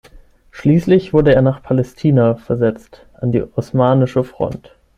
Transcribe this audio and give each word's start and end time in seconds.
Schließlich 0.49 1.13
wurde 1.13 1.35
er 1.35 1.43
nach 1.43 1.61
Palästina 1.61 2.33
versetzt, 2.33 3.05
an 3.13 3.31
die 3.31 3.43
osmanische 3.55 4.23
Front. 4.23 4.75